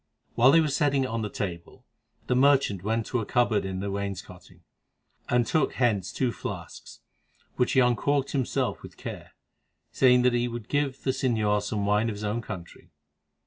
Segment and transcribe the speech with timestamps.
[0.33, 1.85] While they were setting it on the table,
[2.25, 4.63] the merchant went to a cupboard in the wainscoting,
[5.29, 7.01] and took thence two flasks,
[7.55, 9.33] which he uncorked himself with care,
[9.91, 12.89] saying that he would give the señor some wine of his own country.